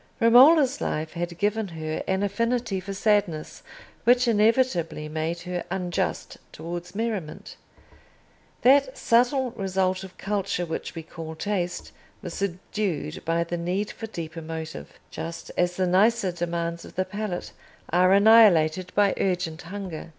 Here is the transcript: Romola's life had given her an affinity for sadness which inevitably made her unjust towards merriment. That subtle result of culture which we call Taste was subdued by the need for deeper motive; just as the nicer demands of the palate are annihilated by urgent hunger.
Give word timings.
Romola's 0.19 0.81
life 0.81 1.13
had 1.13 1.37
given 1.37 1.67
her 1.67 2.03
an 2.07 2.23
affinity 2.23 2.79
for 2.79 2.91
sadness 2.91 3.61
which 4.03 4.27
inevitably 4.27 5.07
made 5.07 5.41
her 5.41 5.63
unjust 5.69 6.39
towards 6.51 6.95
merriment. 6.95 7.55
That 8.63 8.97
subtle 8.97 9.51
result 9.51 10.03
of 10.03 10.17
culture 10.17 10.65
which 10.65 10.95
we 10.95 11.03
call 11.03 11.35
Taste 11.35 11.91
was 12.23 12.33
subdued 12.33 13.23
by 13.25 13.43
the 13.43 13.57
need 13.57 13.91
for 13.91 14.07
deeper 14.07 14.41
motive; 14.41 14.99
just 15.11 15.51
as 15.55 15.75
the 15.75 15.85
nicer 15.85 16.31
demands 16.31 16.83
of 16.83 16.95
the 16.95 17.05
palate 17.05 17.51
are 17.91 18.11
annihilated 18.11 18.91
by 18.95 19.13
urgent 19.17 19.61
hunger. 19.61 20.09